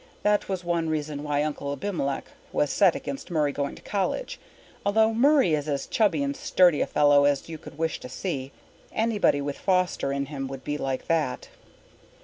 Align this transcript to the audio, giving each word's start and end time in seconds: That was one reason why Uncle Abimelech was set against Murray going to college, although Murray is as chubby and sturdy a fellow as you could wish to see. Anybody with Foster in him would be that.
That 0.23 0.49
was 0.49 0.63
one 0.63 0.89
reason 0.89 1.21
why 1.21 1.43
Uncle 1.43 1.71
Abimelech 1.71 2.25
was 2.51 2.71
set 2.71 2.95
against 2.95 3.29
Murray 3.29 3.51
going 3.51 3.75
to 3.75 3.83
college, 3.83 4.39
although 4.83 5.13
Murray 5.13 5.53
is 5.53 5.69
as 5.69 5.85
chubby 5.85 6.23
and 6.23 6.35
sturdy 6.35 6.81
a 6.81 6.87
fellow 6.87 7.25
as 7.25 7.47
you 7.49 7.59
could 7.59 7.77
wish 7.77 7.99
to 7.99 8.09
see. 8.09 8.51
Anybody 8.91 9.41
with 9.41 9.59
Foster 9.59 10.11
in 10.11 10.25
him 10.25 10.47
would 10.47 10.63
be 10.63 10.75
that. 10.77 11.49